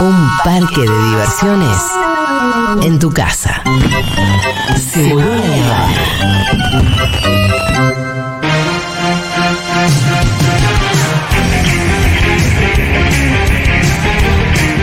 [0.00, 1.78] Un parque de diversiones
[2.82, 3.62] en tu casa.
[4.92, 5.26] Seguro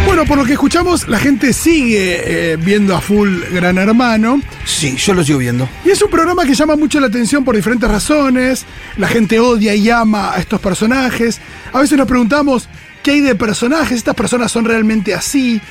[0.06, 4.42] Bueno, por lo que escuchamos, la gente sigue eh, viendo a full Gran Hermano.
[4.66, 5.70] Sí, yo lo sigo viendo.
[5.86, 8.66] Y es un programa que llama mucho la atención por diferentes razones.
[8.98, 11.40] La gente odia y ama a estos personajes.
[11.74, 12.68] A veces nos preguntamos
[13.12, 13.98] hay de personajes.
[13.98, 15.62] ¿Estas personas son realmente así?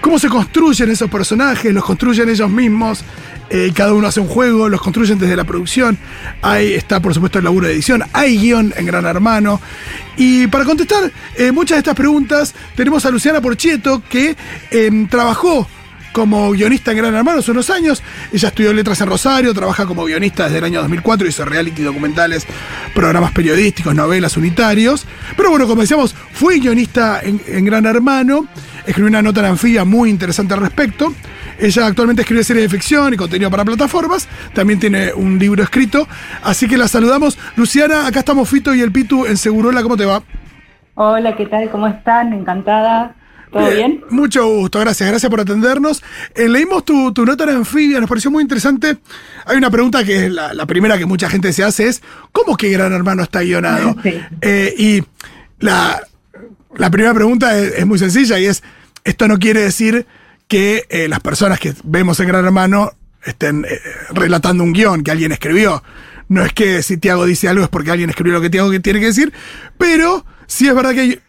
[0.00, 1.72] ¿Cómo se construyen esos personajes?
[1.72, 3.04] ¿Los construyen ellos mismos?
[3.50, 5.96] Eh, cada uno hace un juego, los construyen desde la producción.
[6.42, 8.02] Ahí está, por supuesto, el laburo de edición.
[8.12, 9.60] Hay guion en Gran Hermano.
[10.16, 14.36] Y para contestar eh, muchas de estas preguntas, tenemos a Luciana Porchieto, que
[14.70, 15.68] em, trabajó
[16.12, 18.02] como guionista en Gran Hermano hace unos años.
[18.32, 22.46] Ella estudió letras en Rosario, trabaja como guionista desde el año 2004, hizo reality documentales,
[22.94, 25.06] programas periodísticos, novelas unitarios.
[25.36, 28.46] Pero bueno, como decíamos, fue guionista en, en Gran Hermano,
[28.86, 31.12] escribió una nota en Anfibia muy interesante al respecto.
[31.58, 34.28] Ella actualmente escribe series de ficción y contenido para plataformas.
[34.52, 36.08] También tiene un libro escrito.
[36.42, 37.38] Así que la saludamos.
[37.56, 39.82] Luciana, acá estamos Fito y el Pitu en Segurola.
[39.82, 40.22] ¿Cómo te va?
[40.94, 41.70] Hola, ¿qué tal?
[41.70, 42.32] ¿Cómo están?
[42.32, 43.14] Encantada.
[43.52, 44.02] ¿Todo bien?
[44.08, 46.02] Mucho gusto, gracias, gracias por atendernos.
[46.34, 48.96] Eh, leímos tu, tu nota en Anfibia, nos pareció muy interesante.
[49.44, 52.56] Hay una pregunta que es la, la primera que mucha gente se hace, es ¿cómo
[52.56, 53.94] que Gran Hermano está guionado?
[54.02, 54.20] Sí.
[54.40, 55.04] Eh, y
[55.60, 56.02] la,
[56.76, 58.62] la primera pregunta es, es muy sencilla y es,
[59.04, 60.06] esto no quiere decir
[60.48, 62.92] que eh, las personas que vemos en Gran Hermano
[63.24, 63.64] estén
[64.10, 65.82] relatando un guion que alguien escribió.
[66.28, 68.98] No es que si Tiago dice algo es porque alguien escribió lo que Tiago tiene
[68.98, 69.32] que decir,
[69.78, 71.20] pero sí es verdad que hay,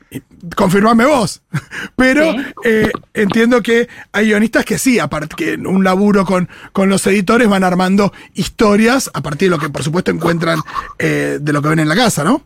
[0.56, 1.42] confirmame vos,
[1.96, 2.38] pero Sí.
[2.66, 7.06] eh, entiendo que hay guionistas que sí, aparte que en un laburo con, con los
[7.08, 10.60] editores van armando historias a partir de lo que por supuesto encuentran
[11.00, 12.42] eh, de lo que ven en la casa, ¿no?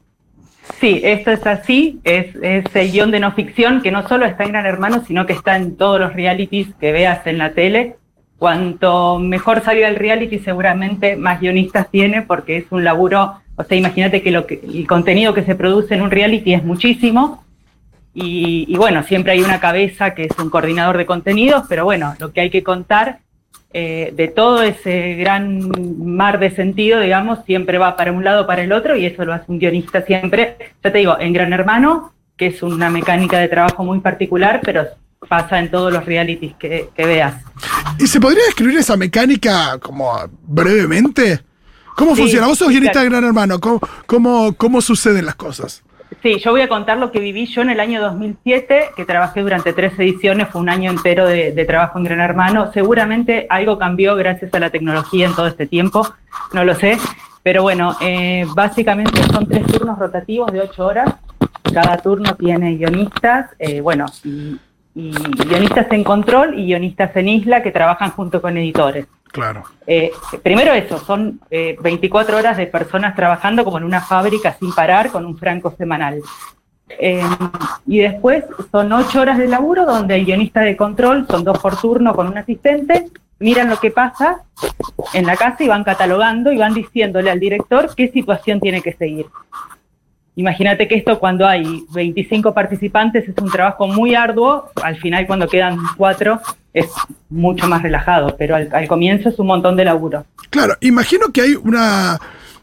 [0.81, 1.99] Sí, esto es así.
[2.03, 5.25] Es, es el guion de no ficción que no solo está en Gran Hermano, sino
[5.25, 7.95] que está en todos los realities que veas en la tele.
[8.37, 13.39] Cuanto mejor salga el reality, seguramente más guionistas tiene, porque es un laburo.
[13.55, 16.63] O sea, imagínate que, lo que el contenido que se produce en un reality es
[16.63, 17.43] muchísimo.
[18.19, 22.15] Y, y bueno, siempre hay una cabeza que es un coordinador de contenidos, pero bueno,
[22.17, 23.19] lo que hay que contar
[23.73, 25.69] eh, de todo ese gran
[25.99, 29.23] mar de sentido, digamos, siempre va para un lado o para el otro, y eso
[29.23, 30.55] lo hace un guionista siempre.
[30.83, 34.87] Ya te digo, en Gran Hermano, que es una mecánica de trabajo muy particular, pero
[35.29, 37.35] pasa en todos los realities que, que veas.
[37.99, 40.11] ¿Y se podría describir esa mecánica como
[40.41, 41.41] brevemente?
[41.95, 42.47] ¿Cómo Sí, funciona?
[42.47, 43.09] Vos sos guionista de.
[43.09, 45.83] Gran Hermano, ¿cómo, cómo, cómo suceden las cosas?
[46.27, 49.43] Sí, yo voy a contar lo que viví yo en el año 2007, que trabajé
[49.43, 52.69] durante tres ediciones, fue un año entero de, trabajo en Gran Hermano.
[52.73, 56.05] Seguramente algo cambió gracias a la tecnología en todo este tiempo,
[56.51, 56.97] no lo sé.
[57.43, 61.15] Pero bueno, eh, básicamente son tres turnos rotativos de ocho horas.
[61.73, 65.11] Cada turno tiene guionistas, eh, bueno, y
[65.47, 69.07] guionistas en control y guionistas en isla que trabajan junto con editores.
[69.37, 69.63] Claro.
[69.85, 70.11] Eh,
[70.41, 75.11] primero eso, son eh, 24 horas de personas trabajando como en una fábrica sin parar
[75.11, 76.21] con un franco semanal.
[76.89, 77.21] Eh,
[77.85, 81.79] y después son 8 horas de laburo donde el guionista de control, son dos por
[81.79, 84.41] turno con un asistente, miran lo que pasa
[85.13, 88.93] en la casa y van catalogando y van diciéndole al director qué situación tiene que
[88.93, 89.27] seguir.
[90.37, 95.47] Imagínate que esto cuando hay 25 participantes es un trabajo muy arduo, al final cuando
[95.47, 96.39] quedan cuatro
[96.73, 96.85] es
[97.29, 100.25] mucho más relajado, pero al, al comienzo es un montón de laburo.
[100.51, 102.19] Claro, imagino que hay una,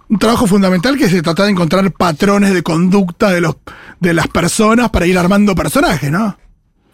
[0.09, 3.57] un trabajo fundamental que se trata de encontrar patrones de conducta de, los,
[3.99, 6.37] de las personas para ir armando personajes, ¿no?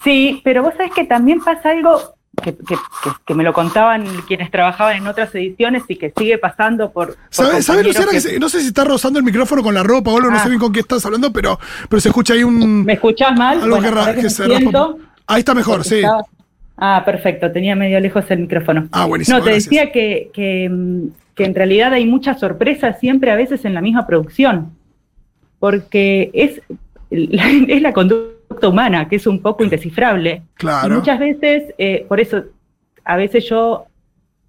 [0.03, 4.05] Sí, pero vos sabés que también pasa algo que, que- que- que me lo contaban
[4.27, 7.09] quienes trabajaban en otras ediciones y que sigue pasando por...
[7.09, 8.13] por ¿Sabes, compañeros Luciana?
[8.13, 10.37] Que se- no sé si está rozando el micrófono con la ropa o algo, no
[10.37, 10.43] Ah.
[10.43, 11.59] sé bien con qué estás hablando, pero,
[11.89, 12.85] pero se escucha ahí un.
[12.85, 13.61] ¿Me escuchás mal?
[13.61, 14.95] Algo Bueno, que, que se raspa.
[15.27, 15.97] Ahí está mejor, sí.
[15.97, 16.25] estaba-
[16.83, 18.89] Ah, perfecto, tenía medio lejos el micrófono.
[18.93, 19.37] Ah, buenísimo.
[19.37, 19.69] No, te gracias.
[19.71, 23.83] decía que, que, mm, que en realidad hay muchas sorpresas siempre a veces en la
[23.83, 24.71] misma producción,
[25.59, 26.63] porque es,
[27.11, 30.42] es la conducta humana, que es un poco indescifrable.
[30.89, 32.45] Y muchas veces, eh, por eso,
[33.04, 33.86] a veces yo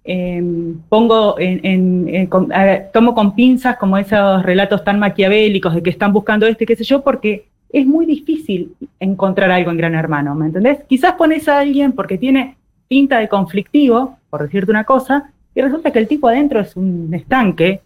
[0.04, 0.42] eh,
[0.88, 5.74] pongo en, en- en- con- a ver, tomo con pinzas como esos relatos tan maquiavélicos
[5.74, 9.76] de que están buscando este, qué sé yo, porque es muy difícil encontrar algo en
[9.76, 10.78] Gran Hermano, ¿me entendés?
[10.88, 12.56] Quizás pones a alguien porque tiene
[12.88, 17.14] pinta de conflictivo, por decirte una cosa, y resulta que el tipo adentro es un
[17.14, 17.80] estanque,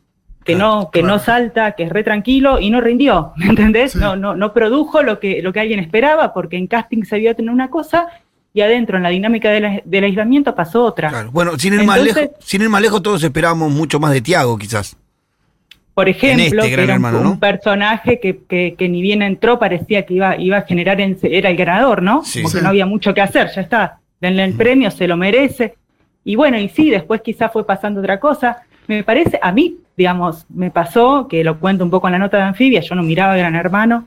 [0.47, 1.17] que Claro, no, que claro.
[1.17, 3.93] no salta, que es re tranquilo y no rindió, ¿me entendés?
[3.93, 3.99] Sí.
[3.99, 7.35] No, no, no produjo lo que, lo que alguien esperaba, porque en casting se vio
[7.37, 8.07] tener una cosa
[8.55, 11.11] y adentro, en la dinámica de la- del aislamiento, pasó otra.
[11.11, 11.31] Claro.
[11.31, 14.23] Bueno, sin ir, más Entonces- lejos, sin ir más lejos, todos esperábamos mucho más de
[14.23, 14.97] Tiago, quizás.
[15.95, 17.31] por ejemplo, este que era un, Hermano, ¿no?
[17.33, 21.19] un personaje que, que- que ni bien entró parecía que iba, iba a generar, en-
[21.23, 22.23] era el ganador, ¿no?
[22.23, 22.41] Sí.
[22.43, 22.57] Como Sí.
[22.59, 25.75] que no había mucho que hacer, ya está, denle el premio, se lo merece.
[26.23, 28.59] Y bueno, y sí, después quizás fue pasando otra cosa.
[28.89, 32.37] Me parece, a mí, digamos, me pasó, que lo cuento un poco en la nota
[32.37, 34.07] de anfibia, yo no miraba Gran Hermano,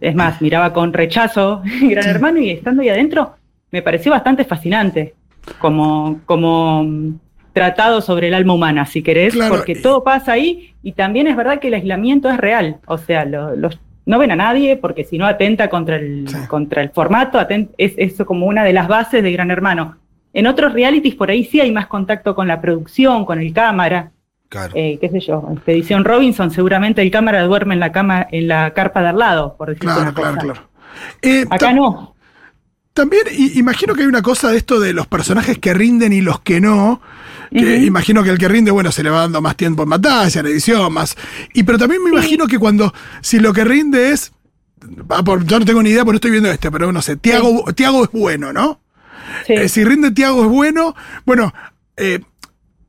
[0.00, 3.36] es más, miraba con rechazo Gran Hermano y estando ahí adentro
[3.72, 5.14] me pareció bastante fascinante
[5.58, 7.14] como, como mm,
[7.52, 9.54] tratado sobre el alma humana, si querés, Claro.
[9.56, 13.24] porque todo pasa ahí y también es verdad que el aislamiento es real, o sea,
[13.24, 16.36] lo- los, no ven a nadie porque si no atenta contra el, Sí.
[16.48, 19.96] contra el formato, aten- es eso como una de las bases de Gran Hermano.
[20.36, 24.12] En otros realities por ahí sí hay más contacto con la producción, con el cámara,
[24.50, 24.72] Claro.
[24.76, 28.72] eh, qué sé yo, Expedición Robinson, seguramente el cámara duerme en la cama, en la
[28.74, 30.44] carpa de al lado, por decirte Claro, claro, cosa.
[30.44, 30.68] claro.
[31.22, 32.14] Eh, Acá no.
[32.92, 33.22] También
[33.54, 36.60] imagino que hay una cosa de esto de los personajes que rinden y los que
[36.60, 37.00] no.
[37.50, 40.40] Que imagino que el que rinde, bueno, se le va dando más tiempo en batalla,
[40.40, 41.16] en edición, más.
[41.54, 42.92] Y pero también me imagino que cuando,
[43.22, 44.32] si lo que rinde es.
[45.46, 48.04] yo no tengo ni idea, porque no estoy viendo este, pero no sé, Tiago, Tiago
[48.04, 48.80] es bueno, ¿no?
[49.46, 49.52] Sí.
[49.54, 50.94] Eh, si rinde Tiago es bueno,
[51.24, 51.52] bueno,
[51.96, 52.20] eh,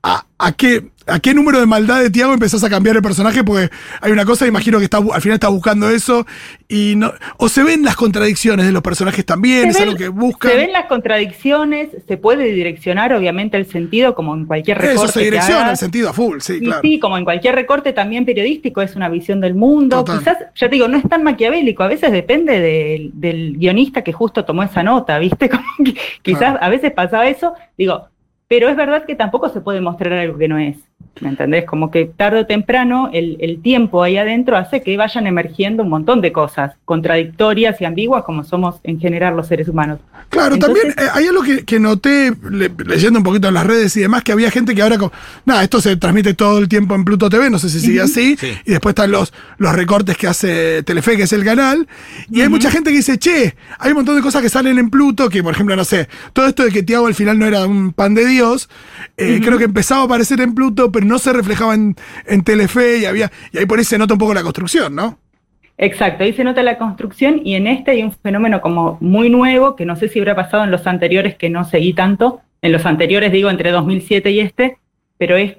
[0.03, 3.44] ¿a, a qué, ¿a qué número de maldad de Tiago empezás a cambiar el personaje?
[3.44, 3.69] Porque
[4.01, 6.25] hay una cosa, imagino que está, al final está buscando eso,
[6.68, 10.04] y no, o se ven las contradicciones de los personajes también, es Se algo ven-
[10.04, 10.51] que buscan.
[10.51, 15.04] Se ven las contradicciones, se puede direccionar obviamente el sentido como en cualquier recorte.
[15.04, 15.71] Eso se direcciona hagas.
[15.74, 16.81] el sentido a full, sí, Y claro.
[16.81, 19.98] sí, como en cualquier recorte también periodístico, es una visión del mundo.
[20.03, 20.19] Total.
[20.19, 24.13] Quizás, ya te digo, no es tan maquiavélico, a veces depende del, del guionista que
[24.13, 25.50] justo tomó esa nota, ¿viste?
[25.50, 26.60] Como que quizás Claro.
[26.62, 28.07] a veces pasaba eso, digo,
[28.48, 30.77] pero es verdad que tampoco se puede mostrar algo que no es.
[31.19, 31.65] ¿Me entendés?
[31.65, 35.89] Como que tarde o temprano el, el tiempo ahí adentro hace que vayan emergiendo un
[35.89, 39.99] montón de cosas contradictorias y ambiguas como somos en general los seres humanos.
[40.29, 43.65] Claro, Entonces- también eh, hay algo que, que noté le- leyendo un poquito en las
[43.65, 44.97] redes y demás, que había gente que ahora,
[45.45, 48.35] nada, esto se transmite todo el tiempo en Pluto TV, no sé si sigue así,
[48.38, 48.51] Sí.
[48.65, 51.88] y después están los, los recortes que hace Telefe, que es el canal,
[52.29, 54.89] y hay mucha gente que dice, che, hay un montón de cosas que salen en
[54.91, 57.65] Pluto, que por ejemplo, no sé, todo esto de que Tiago al final no era
[57.65, 58.69] un pan de Dios,
[59.15, 61.95] eh, creo que empezaba a aparecer en Pluto, pero no se reflejaba en,
[62.44, 65.18] Telefe, y había, y ahí por ahí se nota un poco la construcción, ¿no?
[65.78, 69.75] Exacto, ahí se nota la construcción y en este hay un fenómeno como muy nuevo
[69.75, 72.86] que no sé si habrá pasado en los anteriores que no seguí tanto, en los
[72.88, 74.78] anteriores digo entre 2007 y este,
[75.19, 75.57] pero es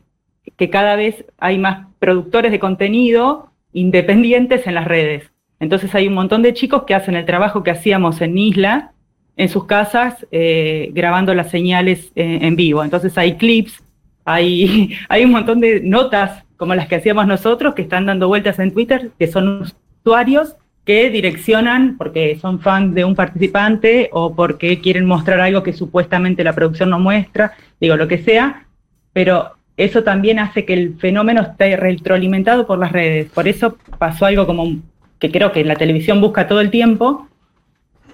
[0.56, 5.30] que cada vez hay más productores de contenido independientes en las redes.
[5.60, 8.92] Entonces hay un montón de chicos que hacen el trabajo que hacíamos en Isla,
[9.36, 12.82] en sus casas, eh, grabando las señales eh, en vivo.
[12.82, 13.82] Entonces hay clips,
[15.08, 18.72] hay, un montón de notas como las que hacíamos nosotros que están dando vueltas en
[18.72, 19.64] Twitter, que son
[20.04, 25.72] usuarios que direccionan porque son fans de un participante o porque quieren mostrar algo que
[25.72, 28.66] supuestamente la producción no muestra, digo lo que sea,
[29.12, 33.30] pero eso también hace que el fenómeno esté retroalimentado por las redes.
[33.30, 34.76] Por eso pasó algo como
[35.18, 37.28] que creo que la televisión busca todo el tiempo,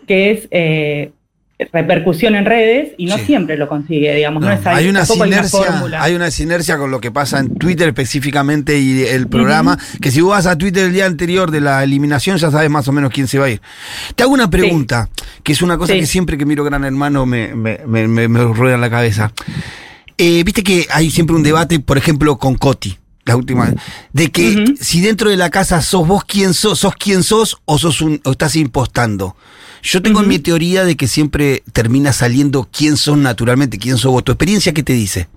[0.06, 1.12] que es eh,
[1.72, 3.26] repercusión en redes y no Sí.
[3.26, 4.42] siempre lo consigue, digamos.
[4.42, 7.54] No, No, es ahí, hay una sinergia, hay una sinergia con lo que pasa en
[7.54, 11.60] Twitter específicamente y el programa, que si vos vas a Twitter el día anterior de
[11.60, 13.60] la eliminación ya sabes más o menos quién se va a ir.
[14.16, 15.08] Te hago una pregunta,
[15.44, 16.00] que es una cosa Sí.
[16.00, 19.32] que siempre que miro Gran Hermano me, me, me, me- me rueda en la cabeza.
[20.18, 23.74] Eh, Viste que hay siempre un debate, por ejemplo, con Coti, la última vez,
[24.12, 27.78] de que si dentro de la casa sos vos quien sos, sos quien sos o
[27.78, 29.36] sos un, o estás impostando.
[29.82, 34.24] Yo tengo mi teoría de que siempre termina saliendo quién sos naturalmente, quién sos vos.
[34.24, 35.28] ¿Tu experiencia qué te dice?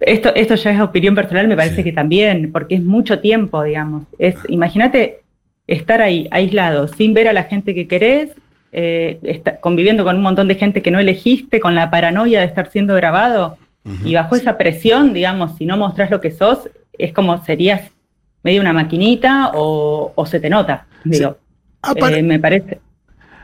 [0.00, 1.84] Esto, esto ya es opinión personal, me parece Sí.
[1.84, 4.04] que también, porque es mucho tiempo, digamos.
[4.18, 5.20] Es, imagínate
[5.66, 8.30] estar ahí, aislado, sin ver a la gente que querés,
[8.72, 12.46] eh, está- conviviendo con un montón de gente que no elegiste, con la paranoia de
[12.46, 13.56] estar siendo grabado,
[14.04, 16.58] y bajo esa presión, digamos, si no mostrás lo que sos,
[16.98, 17.82] es como serías
[18.42, 21.38] medio una maquinita o, o se te nota, digo.
[21.82, 22.80] Apare- Eh, me parece.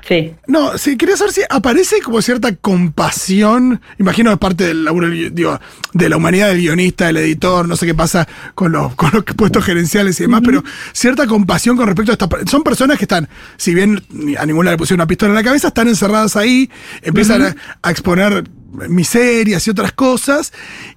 [0.09, 0.35] Sí.
[0.49, 5.61] No, sí, quería saber si aparece como cierta compasión, imagino es parte del laburo digo,
[5.93, 9.23] de la humanidad del guionista, del editor, no sé qué pasa con los, con los
[9.25, 13.29] puestos gerenciales y demás, pero cierta compasión con respecto a estas Son personas que están,
[13.57, 14.03] si bien
[14.39, 16.69] a ninguna le pusieron una pistola en la cabeza, están encerradas ahí,
[17.03, 18.43] empiezan a, a exponer
[18.89, 20.53] miserias y otras cosas,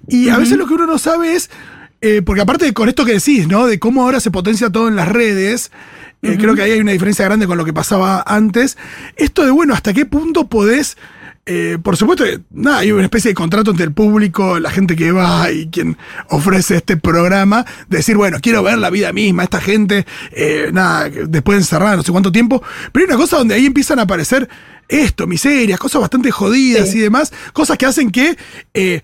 [0.08, 1.50] y a veces lo que uno no sabe es,
[2.00, 3.66] eh, porque aparte de con esto que decís, ¿no?
[3.66, 5.70] De cómo ahora se potencia todo en las redes,
[6.22, 8.76] eh, creo que ahí hay una diferencia grande con lo que pasaba antes.
[9.16, 10.96] Esto de, bueno, ¿hasta qué punto podés...
[11.46, 15.12] eh, por supuesto, nada, hay una especie de contrato entre el público, la gente que
[15.12, 15.96] va y quien
[16.28, 21.08] ofrece este programa, de decir, bueno, quiero ver la vida misma, esta gente, eh, nada,
[21.08, 22.62] después de encerrada no sé cuánto tiempo,
[22.92, 24.48] pero hay una cosa donde ahí empiezan a aparecer
[24.88, 26.98] esto, miserias, cosas bastante jodidas Sí.
[26.98, 28.36] y demás, cosas que hacen que
[28.74, 29.02] eh,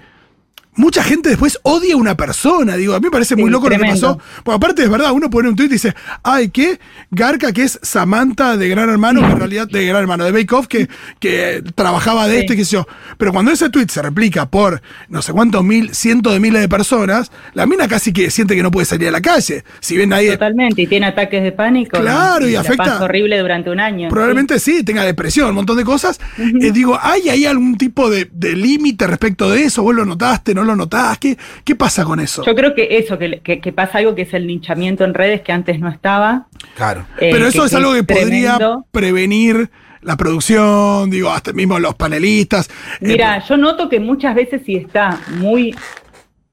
[0.74, 2.76] mucha gente después odia a una persona.
[2.76, 4.18] Digo, a mí me parece muy Sí, loco lo que pasó.
[4.42, 6.80] Porque aparte es verdad, uno pone un tweet y dice, ay, ¿qué?
[7.10, 10.52] Garca, que es Samantha de Gran Hermano, que en realidad de Gran Hermano, de Bake
[10.54, 10.88] Off, que,
[11.20, 12.38] que trabajaba de Sí.
[12.40, 12.86] esto y qué sé yo.
[13.18, 16.68] Pero cuando ese tweet se replica por no sé cuántos mil, cientos de miles de
[16.68, 19.64] personas, la mina casi que siente que no puede salir a la calle.
[19.80, 20.32] Si bien nadie.
[20.32, 22.00] Totalmente, y tiene ataques de pánico.
[22.00, 24.08] Claro, y afecta- horrible durante un año.
[24.08, 26.18] Probablemente sí, tenga depresión, un montón de cosas.
[26.38, 29.82] Eh, digo, ¿hay ahí algún tipo de, de límite respecto de eso?
[29.82, 31.19] ¿Vos lo notaste, no lo notás?
[31.19, 32.42] ¿Qué, qué pasa con eso?
[32.45, 35.40] Yo creo que eso, que, que- que pasa algo que es el linchamiento en redes
[35.42, 36.47] que antes no estaba.
[36.76, 37.07] Claro.
[37.19, 38.87] eh, Pero eso es algo que podría tremendo.
[38.90, 39.71] prevenir
[40.02, 42.69] la producción, digo, hasta mismo los panelistas.
[42.69, 42.73] Eh,
[43.09, 45.75] Mira, yo noto que muchas veces si está muy,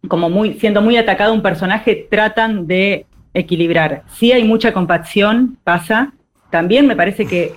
[0.07, 4.03] como muy, siendo muy atacado un personaje, tratan de equilibrar.
[4.17, 6.11] Sí hay mucha compasión, pasa.
[6.51, 7.53] También me parece que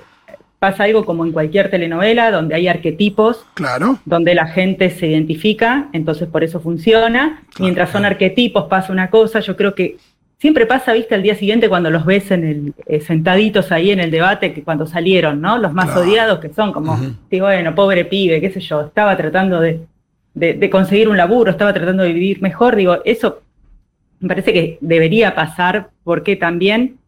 [0.62, 3.98] pasa algo como en cualquier telenovela, donde hay arquetipos, claro.
[4.04, 7.42] donde la gente se identifica, entonces por eso funciona.
[7.58, 9.96] Mientras son arquetipos pasa una cosa, yo creo que
[10.38, 13.98] siempre pasa, viste, al día siguiente cuando los ves en el, eh, sentaditos ahí en
[13.98, 15.58] el debate, que cuando salieron, ¿no?
[15.58, 16.02] Los más Claro.
[16.02, 16.96] odiados que son como,
[17.28, 19.80] sí, bueno, pobre pibe, qué sé yo, estaba tratando de,
[20.34, 23.40] de- de conseguir un laburo, estaba tratando de vivir mejor, digo, eso
[24.20, 26.98] me parece que debería pasar porque también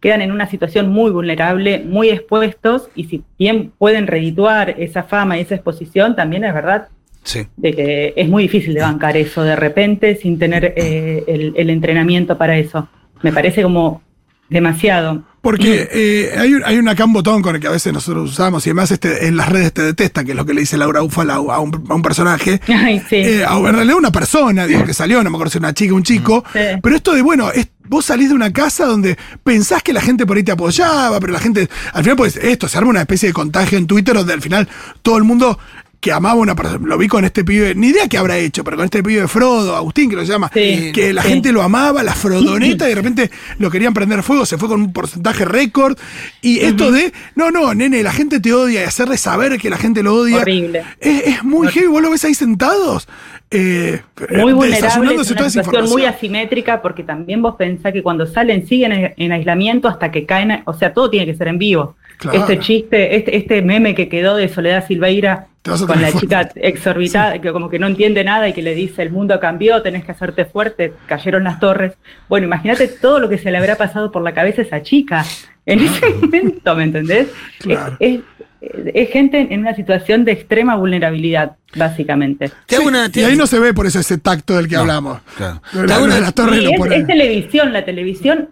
[0.00, 5.38] quedan en una situación muy vulnerable, muy expuestos, y si bien pueden redituar esa fama
[5.38, 6.88] y esa exposición, también es verdad
[7.24, 7.46] Sí.
[7.56, 11.68] de que es muy difícil de bancar eso de repente sin tener eh, el, el
[11.68, 12.88] entrenamiento para eso.
[13.22, 14.00] Me parece como
[14.48, 15.22] demasiado.
[15.40, 18.30] Porque eh, hay, un- hay un acá un botón con el que a veces nosotros
[18.32, 20.76] usamos y además este, en las redes te detestan, que es lo que le dice
[20.76, 22.60] Laura Ufala a, a un, a un personaje.
[22.68, 23.16] Ay, sí.
[23.16, 26.44] Eh, a- una persona, digo, que salió, no me acuerdo si una chica un chico.
[26.52, 26.58] Sí.
[26.82, 30.26] Pero esto de, bueno, es- vos salís de una casa donde pensás que la gente
[30.26, 33.28] por ahí te apoyaba, pero la gente, al final, pues esto, se arma una especie
[33.28, 34.68] de contagio en Twitter donde al final
[35.02, 35.58] todo el mundo
[36.00, 38.76] que amaba una persona, lo vi con este pibe, ni idea qué habrá hecho, pero
[38.76, 41.28] con este pibe Frodo, Agustín, que lo llama, Sí, que la sí.
[41.28, 44.80] gente lo amaba, la Frodoneta, y de repente lo querían prender fuego, se fue con
[44.80, 45.98] un porcentaje récord.
[46.40, 49.76] Y esto de, no, no, nene, la gente te odia, y hacerle saber que la
[49.78, 50.36] gente lo odia.
[50.36, 50.84] Horrible.
[51.00, 53.08] Es, es muy heavy, vos lo ves ahí sentados.
[53.50, 54.00] Eh,
[54.42, 58.92] muy vulnerable, es una situación muy asimétrica porque también vos pensás que cuando salen siguen
[58.92, 61.96] en, en aislamiento hasta que caen, o sea, todo tiene que ser en vivo.
[62.18, 62.40] Claro.
[62.40, 66.18] Este chiste, este, este meme que quedó de Soledad Silveira con la fuerte.
[66.18, 69.80] chica exorbitada, que como que no entiende nada y que le dice el mundo cambió,
[69.82, 71.94] tenés que hacerte fuerte, cayeron las torres.
[72.28, 75.24] Bueno, imagínate todo lo que se le habrá pasado por la cabeza a esa chica
[75.64, 77.28] en ese momento, ¿me entendés?
[77.60, 77.96] Claro.
[78.00, 78.20] Es, es-
[78.60, 82.48] es gente en una situación de extrema vulnerabilidad, básicamente.
[82.66, 82.76] Sí,
[83.14, 85.20] y ahí no se ve por eso ese tacto del que No, hablamos.
[85.36, 85.62] claro.
[85.72, 88.48] La, una- es, televisión, la televisión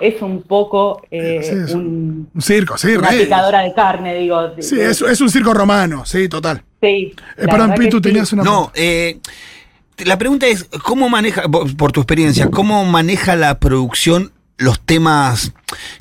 [0.00, 4.52] es un poco eh, Sí, es un- Un circo, sí, una picadora de carne, digo.
[4.60, 6.62] Sí, es, es un circo romano, sí, total.
[6.80, 8.02] sí, Eh, la perdón, Pitu, sí.
[8.02, 8.42] tenías una.
[8.44, 9.18] No, eh,
[10.04, 15.52] la pregunta es, ¿cómo maneja, por tu experiencia, cómo maneja la producción los temas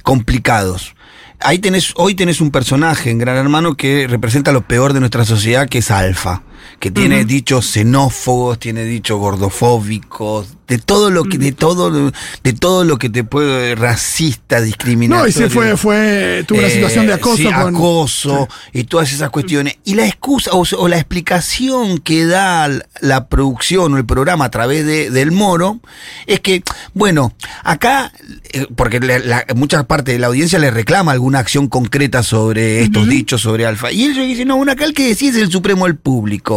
[0.04, 0.95] complicados?
[1.40, 5.26] Ahí tenés, hoy tenés un personaje en Gran Hermano que representa lo peor de nuestra
[5.26, 6.44] sociedad, que es Alfa,
[6.80, 12.12] que tiene dichos xenófobos, tiene dichos gordofóbicos, de todo lo que, de todo,
[12.44, 15.24] de todo lo que te puede, racista, discriminatorio.
[15.24, 17.76] No, y sí fue, fue, tuvo una Eh, situación de acoso sí, con.
[17.76, 19.78] acoso y todas esas cuestiones.
[19.84, 22.68] Y la excusa o, o la explicación que da
[23.02, 25.80] la producción o el programa a través de, del Moro
[26.26, 26.64] es que,
[26.96, 28.12] bueno, acá,
[28.52, 32.82] eh, porque la, la- mucha parte de la audiencia le reclama alguna acción concreta sobre
[32.82, 33.92] estos dichos sobre Alfa.
[33.92, 36.55] Y ellos dicen, no, bueno, acá el que decide es el supremo el público.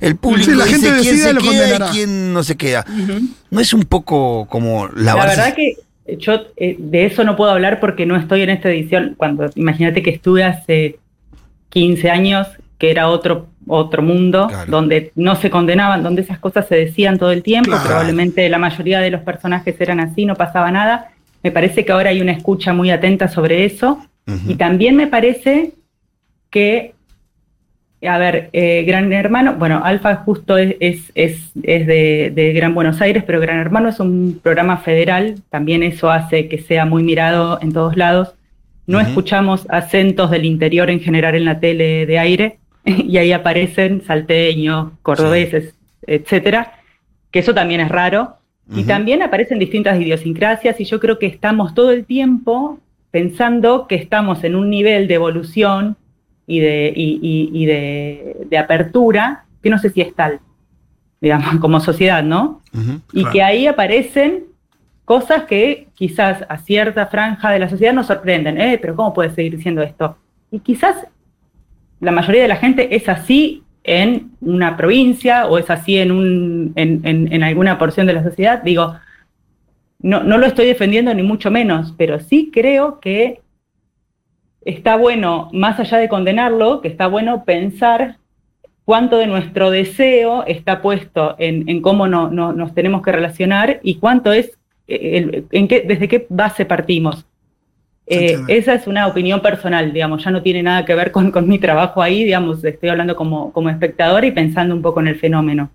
[0.00, 2.56] El público Sí, la dice gente quién decide, se lo queda y quién no se
[2.56, 2.84] queda.
[3.50, 5.76] ¿No es un poco como La lavarse- verdad que
[6.18, 9.14] yo eh, de eso no puedo hablar porque no estoy en esta edición.
[9.16, 10.98] Cuando imagínate que estuve hace
[11.70, 12.46] 15 años,
[12.78, 14.70] que era otro otro mundo, Claro.
[14.70, 17.84] donde no se condenaban, donde esas cosas se decían todo el tiempo, Claro.
[17.86, 21.10] probablemente la mayoría de los personajes eran así, no pasaba nada.
[21.42, 23.98] Me parece que ahora hay una escucha muy atenta sobre eso.
[24.46, 25.72] Y también me parece
[26.50, 26.94] que,
[28.06, 32.74] a ver, eh, Gran Hermano, bueno, Alfa justo es, es, es, es de, de Gran
[32.74, 37.02] Buenos Aires, pero Gran Hermano es un programa federal, también eso hace que sea muy
[37.02, 38.34] mirado en todos lados.
[38.86, 44.02] No escuchamos acentos del interior en general en la tele de aire, y ahí aparecen
[44.06, 45.74] salteños, cordobeses,
[46.06, 46.80] etcétera,
[47.32, 48.36] que eso también es raro.
[48.70, 52.78] Y también aparecen distintas idiosincrasias, y yo creo que estamos todo el tiempo
[53.10, 55.96] pensando que estamos en un nivel de evolución
[56.48, 60.40] y de, y, y- y de, de apertura que no sé si es tal,
[61.20, 62.60] digamos, como sociedad, ¿no?
[63.12, 63.32] Y Claro.
[63.32, 64.44] que ahí aparecen
[65.04, 68.78] cosas que quizás a cierta franja de la sociedad nos sorprenden, ¿eh?
[68.80, 70.16] Pero ¿cómo puede seguir diciendo esto?
[70.50, 70.96] Y quizás
[72.00, 76.72] la mayoría de la gente es así en una provincia o es así en, un,
[76.76, 78.62] en, en, alguna porción de la sociedad.
[78.62, 78.94] Digo,
[80.00, 83.40] no, no lo estoy defendiendo ni mucho menos, pero sí creo que
[84.68, 88.18] está bueno, más allá de condenarlo, que está bueno pensar
[88.84, 94.30] cuánto de nuestro deseo está puesto en, cómo no, nos tenemos que relacionar y cuánto
[94.30, 97.24] es, eh, en qué, desde qué base partimos.
[98.10, 101.58] Eh, esa es una opinión personal, digamos, ya no tiene nada que ver con, mi
[101.58, 105.70] trabajo ahí, digamos, estoy hablando como, como espectador y pensando un poco en el fenómeno.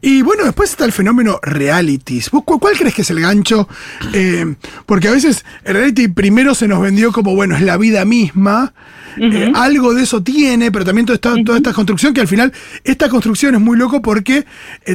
[0.00, 2.30] Y bueno, después está el fenómeno realities.
[2.30, 3.68] cuál, crees que es el gancho?
[4.12, 4.54] Eh,
[4.86, 8.74] porque a veces el reality primero se nos vendió como, bueno, es la vida misma.
[9.18, 12.52] Eh, algo de eso tiene, pero también toda esta, toda esta construcción, que al final,
[12.82, 14.46] esta construcción es muy loco porque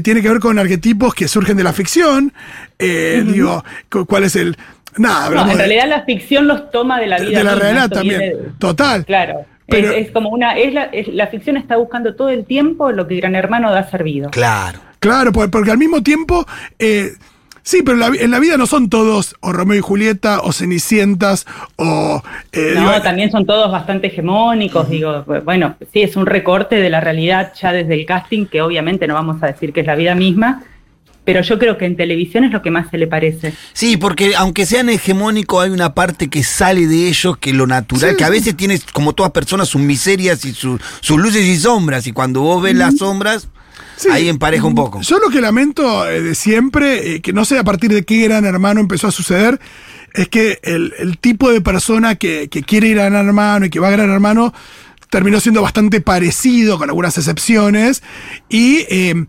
[0.03, 2.33] tiene que ver con arquetipos que surgen de la ficción.
[2.79, 3.63] Digo,
[4.07, 4.57] ¿cuál es el
[4.97, 7.39] no, en realidad la ficción los toma de la vida.
[7.39, 8.33] De la realidad también.
[8.59, 9.05] Total.
[9.05, 9.45] Claro.
[9.67, 10.57] es, como una.
[10.57, 10.73] Es
[11.13, 14.29] la, ficción está buscando todo el tiempo lo que Gran Hermano ha servido.
[14.31, 14.79] Claro.
[14.99, 16.45] Claro, porque, al mismo tiempo.
[16.79, 17.11] Eh,
[17.61, 22.23] sí, pero en la vida no son todos o Romeo y Julieta o Cenicientas o...
[22.51, 26.99] Eh, no, también son todos bastante hegemónicos, digo, bueno, sí, es un recorte de la
[26.99, 30.15] realidad ya desde el casting, que obviamente no vamos a decir que es la vida
[30.15, 30.63] misma,
[31.27, 33.53] pero yo creo que en televisión es lo que más se le parece.
[33.73, 38.15] Sí, porque aunque sean hegemónicos, hay una parte que sale de ellos, que lo natural,
[38.15, 40.79] que a veces tienes, como todas personas, sus miserias y sus
[41.09, 43.49] luces y sombras, y cuando vos ves las sombras,
[44.09, 45.01] ahí empareja un poco.
[45.01, 48.21] Yo lo que lamento eh, de siempre, eh, que no sé a partir de qué
[48.21, 49.59] gran hermano empezó a suceder,
[50.13, 53.89] es que el, tipo de persona que, quiere ir a Gran Hermano y que va
[53.89, 54.53] a Gran Hermano
[55.09, 58.01] terminó siendo bastante parecido, con algunas excepciones,
[58.47, 58.85] y...
[58.89, 59.25] Eh,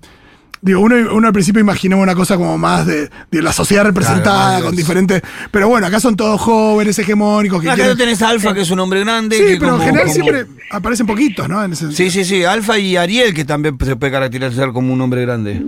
[0.60, 5.22] Digo, uno, al principio imaginaba una cosa como más de, la sociedad representada, con diferentes.
[5.50, 7.62] Pero bueno, acá son todos jóvenes, hegemónicos.
[7.62, 9.36] Que acá no tenés Alfa, que es un hombre grande.
[9.36, 11.74] Sí, pero en general siempre aparecen poquitos, ¿no?
[11.74, 12.44] sí, sí, sí.
[12.44, 15.62] Alfa y Ariel, que también se puede caracterizar como un hombre grande.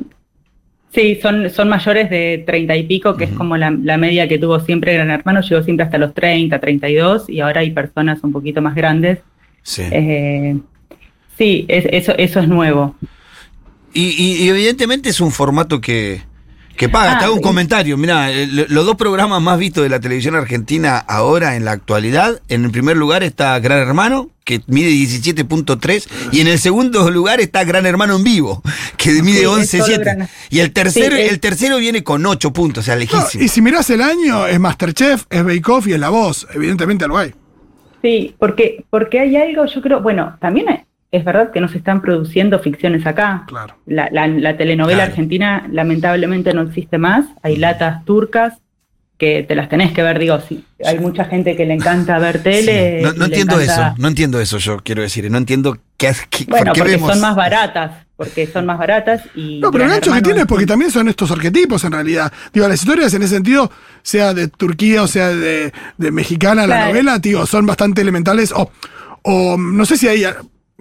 [0.92, 4.58] Sí, son, son mayores de treinta y pico, que es como la, media que tuvo
[4.58, 5.40] siempre Gran Hermano.
[5.40, 9.20] Llegó siempre hasta los 30, 32, y ahora hay personas un poquito más grandes.
[9.62, 9.82] Sí.
[9.90, 10.58] Eh,
[11.38, 12.96] sí, eso, eso es nuevo.
[13.92, 16.22] Y, evidentemente es un formato que,
[16.90, 17.18] paga.
[17.18, 17.96] Te hago un ah, comentario.
[17.96, 22.40] Mira, eh, los dos programas más vistos de la televisión argentina ahora en la actualidad.
[22.48, 26.08] En el primer lugar está Gran Hermano, que mide 17.3.
[26.32, 28.62] Y en el segundo lugar está Gran Hermano en vivo,
[28.96, 30.28] que mide 11.7.
[30.48, 33.44] Y el tercero, el tercero viene con 8 puntos, o sea, lejísimo.
[33.44, 36.46] y si mirás el año, es Masterchef, es Bake Off y es La Voz.
[36.54, 37.34] Evidentemente algo hay.
[38.02, 40.80] Sí, porque, porque hay algo, yo creo, bueno, también hay,
[41.12, 43.44] es verdad que no se están produciendo ficciones acá.
[43.46, 43.76] Claro.
[43.86, 47.26] La, telenovela argentina lamentablemente no existe más.
[47.42, 48.58] Hay latas turcas
[49.18, 52.42] que te las tenés que ver, digo, sí, hay mucha gente que le encanta ver
[52.42, 53.02] tele.
[53.02, 56.98] No, entiendo eso, no entiendo eso yo quiero decir, no entiendo qué, qué Bueno, porque
[56.98, 59.60] son más baratas, porque son más baratas y...
[59.60, 62.32] No, pero el gancho que tiene es porque también son estos arquetipos en realidad.
[62.50, 63.70] Digo, las historias en ese sentido,
[64.00, 68.70] sea de Turquía o sea de, mexicana la novela, digo, son bastante elementales o,
[69.20, 70.24] o no sé si hay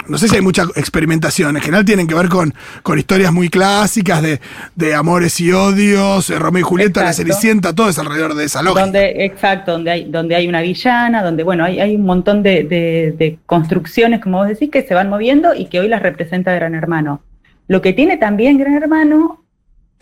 [0.07, 3.49] no sé si hay mucha experimentación, en general tienen que ver con, con historias muy
[3.49, 8.45] clásicas de, amores y odios, eh, Romeo y Julieta, la Cenicienta, todo es alrededor de
[8.45, 8.81] esa lógica.
[8.81, 13.37] Donde, exacto, donde hay, donde hay una villana, donde bueno, hay, hay un montón de,
[13.45, 17.21] construcciones, como vos decís, que se van moviendo y que hoy las representa Gran Hermano.
[17.67, 19.43] Lo que tiene también Gran Hermano,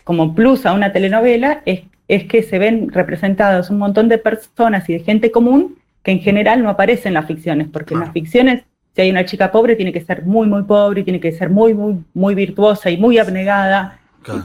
[0.04, 4.88] como plus a una telenovela, es, es que se ven representados un montón de personas
[4.88, 8.12] y de gente común que en general no aparecen en las ficciones, porque en las
[8.12, 8.62] ficciones
[8.94, 11.74] si hay una chica pobre, tiene que ser muy, muy pobre, tiene que ser muy,
[11.74, 14.00] muy, muy virtuosa y muy abnegada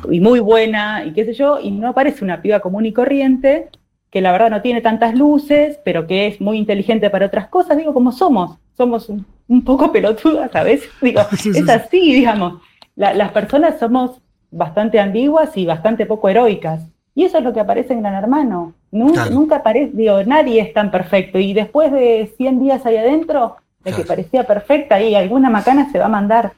[0.10, 3.70] y, muy buena y qué sé yo, y no aparece una piba común y corriente
[4.10, 7.78] que la verdad no tiene tantas luces, pero que es muy inteligente para otras cosas,
[7.78, 9.26] digo, como somos, somos un,
[9.66, 12.62] poco pelotudas a veces, digo, es así, digamos,
[12.96, 16.88] las personas somos bastante ambiguas y bastante poco heroicas.
[17.16, 18.74] Y eso es lo que aparece en Gran Hermano.
[18.92, 21.40] Nunca, nunca aparece, digo, nadie es tan perfecto.
[21.40, 26.00] Y después de 100 días ahí adentro, de que parecía perfecta y alguna macana se
[26.00, 26.54] va a mandar,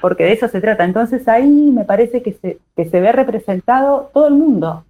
[0.00, 0.84] porque de eso se trata.
[0.84, 4.84] Entonces ahí me parece que se, que se ve representado todo el mundo,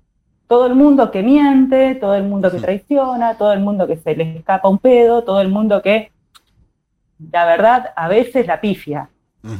[0.47, 4.15] todo el mundo que miente, todo el mundo que traiciona, todo el mundo que se
[4.15, 6.11] le escapa un pedo, todo el mundo que,
[7.33, 9.09] la verdad, a veces la pifia.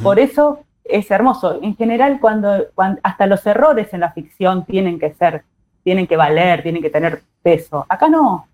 [0.03, 1.59] Por eso es hermoso.
[1.63, 5.43] En general, cuando, cuando, hasta los errores en la ficción tienen que ser,
[5.83, 7.85] tienen que valer, tienen que tener peso.
[7.89, 8.47] Acá no,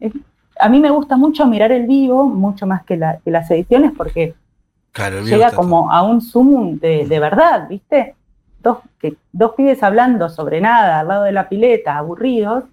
[0.60, 4.34] a mí me gusta mucho mirar el vivo, mucho más que, las ediciones, porque
[5.24, 8.14] llega como a un zoom de, verdad, ¿viste?
[8.62, 12.64] Dos, que, dos pibes hablando sobre nada al lado de la pileta, aburridos.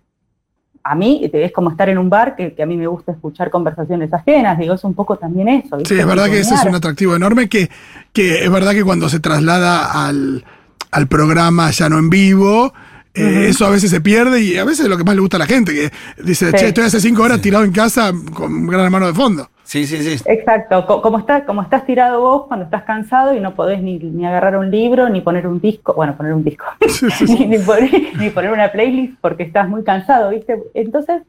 [0.84, 4.13] A mí es como estar en un bar que, a mí me gusta escuchar conversaciones
[4.13, 5.78] ajenas, digo, es un poco también eso.
[5.86, 7.69] Sí, es verdad que ese es un atractivo enorme que,
[8.13, 10.45] que es verdad que cuando se traslada al,
[10.91, 12.73] al programa ya no en vivo,
[13.17, 15.38] eh, eso a veces se pierde y a veces es lo que más le gusta
[15.38, 15.89] a la gente, que
[16.23, 16.58] dice, Sí.
[16.58, 19.49] che, estoy hace cinco horas tirado en casa con un gran hermano de fondo.
[19.63, 20.23] Sí, sí, sí.
[20.27, 23.99] Exacto, Co- como, estás, como estás tirado vos cuando estás cansado y no podés ni,
[23.99, 26.65] ni agarrar un libro, ni poner un disco, bueno, poner un disco,
[27.27, 30.58] ni, ni poner, ni poner una playlist porque estás muy cansado, ¿viste?
[30.73, 31.23] Entonces,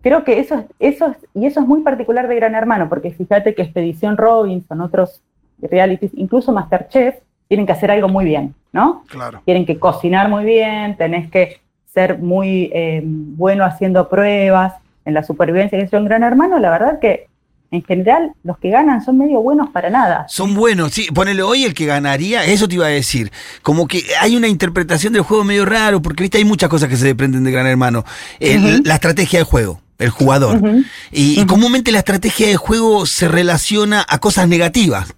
[0.00, 3.10] creo que eso es, eso es, y eso es muy particular de Gran Hermano, porque
[3.10, 5.20] fíjate que Expedición Robinson, otros
[5.60, 7.16] realities, incluso Masterchef,
[7.48, 9.04] tienen que hacer algo muy bien, ¿no?
[9.08, 9.40] Claro.
[9.46, 11.60] tienen que cocinar muy bien, tenés que
[11.94, 14.74] ser muy eh, bueno haciendo pruebas
[15.06, 17.28] en la supervivencia que es un gran hermano, la verdad que
[17.70, 20.26] en general los que ganan son medio buenos para nada.
[20.28, 21.08] Son buenos, sí.
[21.12, 23.32] Ponele hoy el que ganaría, eso te iba a decir.
[23.62, 26.96] Como que hay una interpretación del juego medio raro, porque viste, hay muchas cosas que
[26.96, 28.04] se desprenden de Gran Hermano.
[28.38, 30.60] El- La estrategia del juego, el jugador.
[31.10, 35.12] Y, y comúnmente la estrategia de juego se relaciona a cosas negativas.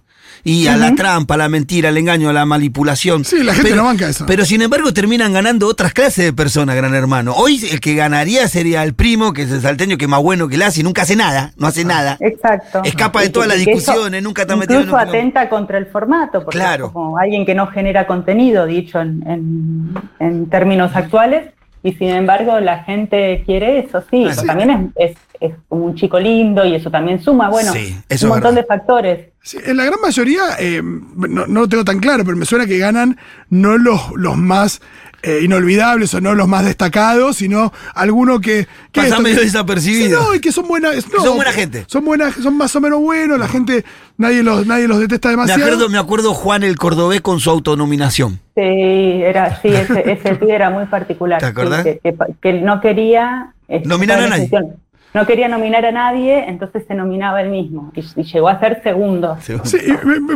[0.49, 3.25] Y a la trampa, a la mentira, al engaño, a la manipulación.
[3.25, 4.25] Sí, la gente pero, no banca eso.
[4.25, 7.33] Pero sin embargo terminan ganando otras clases de personas, Gran Hermano.
[7.35, 10.47] Hoy el que ganaría sería el primo, que es el salteño, que es más bueno
[10.47, 12.17] que el y nunca hace nada, no hace nada.
[12.21, 12.81] Exacto.
[12.85, 15.85] Escapa de Y que- todas las discusiones, nunca está metido en Incluso atenta contra el
[15.87, 16.85] formato, porque Claro.
[16.87, 21.51] es como alguien que no genera contenido, dicho en, en- en términos actuales,
[21.87, 24.47] y sin embargo la gente quiere eso, sí, Ah, eso sí.
[24.47, 28.25] también es, es- es como un chico lindo y eso también suma, bueno, Sí, eso
[28.25, 28.61] un montón verdad.
[28.63, 29.27] de factores.
[29.43, 32.65] Sí, en la gran mayoría, eh, no, no lo tengo tan claro, pero me suena
[32.65, 33.17] que ganan
[33.51, 34.81] no los, los más
[35.23, 38.67] eh, inolvidables o no los más destacados, sino alguno que...
[38.91, 40.19] que Pasa esto, medio desapercibido.
[40.19, 40.95] Sí, no, y que son buenas...
[41.11, 41.83] no, son buena gente.
[41.87, 43.83] Son buenas, son más o menos buenos, la gente,
[44.17, 45.63] nadie los, nadie los detesta Me demasiado.
[45.63, 48.39] acuerdo, me acuerdo Juan el Cordobés con su autonominación.
[48.55, 51.39] Sí, era, sí, ese, ese pibe era muy particular.
[51.39, 51.83] ¿Te acordás?
[51.83, 54.49] Sí, que, que- que él no quería eh, Nominar a nadie.
[55.13, 58.81] No quería nominar a nadie, entonces se nominaba él mismo y, y llegó a ser
[58.83, 59.37] segundo.
[59.41, 59.53] Sí,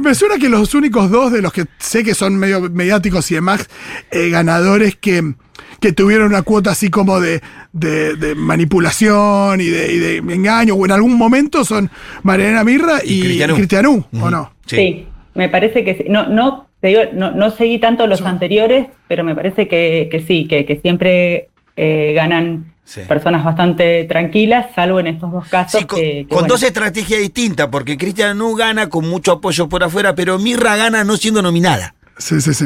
[0.01, 3.35] me, suena que los únicos dos de los que sé que son medio mediáticos y
[3.35, 3.69] demás
[4.11, 5.33] eh, ganadores que,
[5.81, 7.41] que tuvieron una cuota así como de,
[7.73, 11.91] de- de manipulación y de, y de engaño, o en algún momento son
[12.23, 13.55] Mariana Mirra Y y, Cristianú.
[13.55, 14.53] Cristianú, ¿o no?
[14.65, 15.05] Sí.
[15.35, 16.05] me parece que sí.
[16.09, 18.25] No, no, te digo, no, no seguí tanto los Sí.
[18.25, 23.01] anteriores, pero me parece que, que sí, que, que siempre eh, ganan Sí.
[23.07, 25.79] personas bastante tranquilas, salvo en estos dos casos.
[25.79, 26.47] Sí, con, que- que, con bueno.
[26.55, 31.03] dos estrategias distintas, porque Cristian no gana con mucho apoyo por afuera, pero Mirra gana
[31.03, 31.93] no siendo nominada.
[32.17, 32.65] Sí, sí, sí.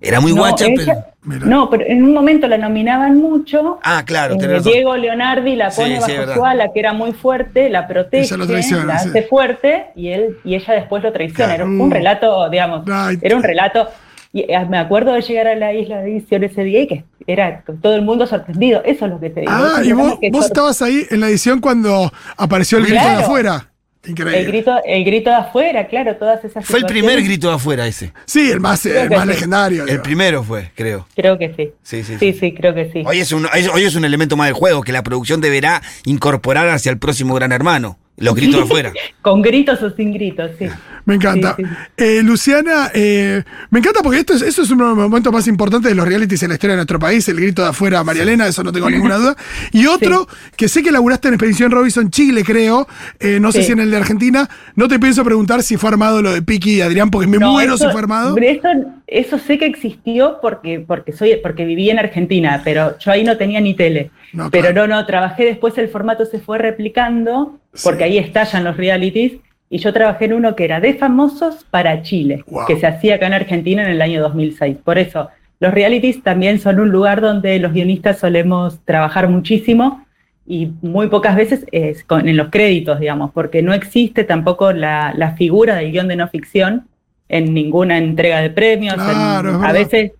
[0.00, 1.04] Era muy No, guacha, ella- pero.
[1.24, 1.46] Mira.
[1.46, 3.78] No, pero en un momento la nominaban mucho.
[3.84, 4.60] Ah, claro, Eh.
[4.64, 6.34] Diego Leonardi la Sí, pone sí, bajo verdad.
[6.34, 9.08] su ala, que era muy fuerte, la protege, Ella lo traiciona, la sí.
[9.10, 11.54] hace fuerte y él y ella después lo traiciona.
[11.54, 11.70] Claro.
[11.72, 13.88] Era un relato, digamos, Ay, era un relato.
[14.32, 17.04] Y eh, me acuerdo de llegar a la isla de edición ese día y que
[17.26, 18.82] era todo el mundo sorprendido.
[18.84, 19.52] Eso es lo que te digo.
[19.54, 23.10] Ah, y vos, vos sor- estabas ahí en la edición cuando apareció el grito de
[23.16, 23.68] afuera.
[24.04, 24.40] Increíble.
[24.40, 27.86] el grito, el grito de afuera, claro, todas esas Fue el primer grito de afuera
[27.86, 28.12] ese.
[28.24, 29.28] Sí, el más, el más sí.
[29.28, 29.86] legendario.
[29.86, 31.06] El primero fue, creo.
[31.14, 31.70] Creo que sí.
[31.84, 32.38] Sí, sí, Sí, sí.
[32.40, 33.04] sí, creo que sí.
[33.06, 36.68] Hoy es, un, hoy es un elemento más del juego que la producción deberá incorporar
[36.70, 37.96] hacia el próximo Gran Hermano.
[38.18, 38.92] Los gritos de afuera.
[39.22, 40.66] Con gritos o sin gritos, sí.
[41.04, 41.54] Me encanta.
[41.56, 41.70] Sí, sí.
[41.96, 45.48] Eh, Luciana, eh, me encanta porque esto es, eso es uno de los momentos más
[45.48, 48.04] importantes de los realities en la historia de nuestro país, el grito de afuera a
[48.04, 49.36] María Elena, eso no tengo ninguna duda.
[49.72, 52.86] Y otro, que sé que laburaste en Expedición Robinson Chile, creo,
[53.18, 53.66] eh, no sé Sí.
[53.68, 56.74] si en el de Argentina, no te pienso preguntar si fue armado lo de Piki
[56.74, 58.36] y Adrián, porque me No, muero eso- si fue armado.
[58.36, 58.68] Eso,
[59.08, 63.36] eso sé que existió porque, porque, soy, porque viví en Argentina, pero yo ahí no
[63.36, 64.10] tenía ni tele.
[64.32, 64.86] No, pero claro.
[64.86, 68.04] no, no, trabajé después, el formato se fue replicando, porque Sí.
[68.04, 69.32] ahí estallan los realities,
[69.70, 72.66] y yo trabajé en uno que era de famosos para Chile, Wow.
[72.66, 74.76] que se hacía acá en Argentina en el año 2006.
[74.84, 75.30] Por eso,
[75.60, 80.04] los realities también son un lugar donde los guionistas solemos trabajar muchísimo
[80.46, 85.14] y muy pocas veces es con- en los créditos, digamos, porque no existe tampoco la,
[85.16, 86.88] la figura del guion de no ficción
[87.28, 88.94] en ninguna entrega de premios.
[88.94, 90.12] en- Claro, es a veces,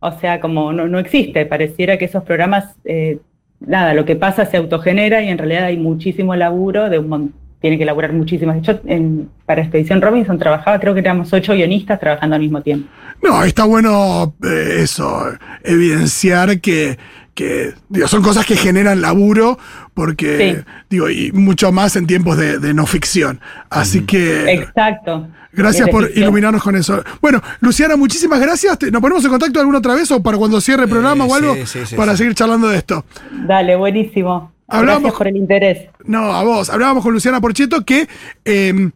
[0.00, 3.18] o sea, como no, no existe, pareciera que esos programas, eh,
[3.60, 7.76] nada, lo que pasa se autogenera y en realidad hay muchísimo laburo, de un tiene
[7.76, 8.58] que laburar muchísimo.
[8.62, 12.88] Yo en- para Expedición Robinson trabajaba, creo que éramos ocho guionistas trabajando al mismo tiempo.
[13.22, 15.26] No, está bueno eh, eso,
[15.62, 16.98] evidenciar que,
[17.34, 19.58] que digo, son cosas que generan laburo,
[19.94, 20.72] porque, Sí.
[20.88, 23.40] digo, y mucho más en tiempos de, de no ficción.
[23.68, 24.50] Así que...
[24.52, 25.28] Exacto.
[25.52, 27.02] Gracias por iluminarnos con eso.
[27.20, 28.78] Bueno, Luciana, muchísimas gracias.
[28.92, 31.34] ¿Nos ponemos en contacto alguna otra vez o para cuando cierre el programa Eh, o
[31.34, 31.54] algo?
[31.56, 32.18] sí, sí, sí, para sí.
[32.18, 33.04] seguir charlando de esto.
[33.46, 34.52] Dale, buenísimo.
[34.68, 35.88] Hablamos- Gracias por el interés.
[36.04, 36.70] No, a vos.
[36.70, 38.06] Hablábamos con Luciana Porcheto, que
[38.44, 38.90] eh,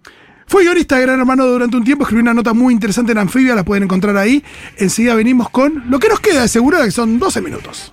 [0.46, 2.04] fue guionista de Gran Hermano durante un tiempo.
[2.04, 4.44] Escribió una nota muy interesante en Anfibia, la pueden encontrar ahí.
[4.78, 7.92] Enseguida venimos con lo que nos queda de seguro, que son 12 minutos.